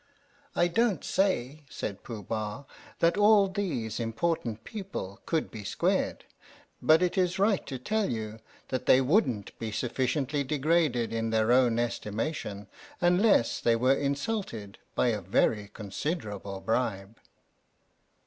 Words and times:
"I 0.55 0.67
don't 0.67 1.03
say," 1.03 1.61
said 1.69 2.01
Pooh 2.01 2.23
Bah, 2.23 2.63
"that 3.01 3.19
all 3.19 3.47
these 3.47 3.99
important 3.99 4.63
people 4.63 5.21
could 5.27 5.51
be 5.51 5.63
squared; 5.63 6.25
but 6.81 7.03
it 7.03 7.19
is 7.19 7.37
right 7.37 7.63
THE 7.67 7.75
STORY 7.75 7.75
OF 7.75 7.83
THE 7.83 7.83
MIKADO 7.83 7.83
to 7.83 7.89
tell 7.89 8.09
you 8.09 8.39
that 8.69 8.85
they 8.87 8.99
wouldn't 8.99 9.59
be 9.59 9.71
sufficiently 9.71 10.43
degraded 10.43 11.13
in 11.13 11.29
their 11.29 11.51
own 11.51 11.77
estimation 11.77 12.65
unless 12.99 13.59
they 13.61 13.75
were 13.75 13.93
insulted 13.93 14.79
by 14.95 15.09
a 15.09 15.21
very 15.21 15.69
considerable 15.71 16.61
bribe." 16.61 17.19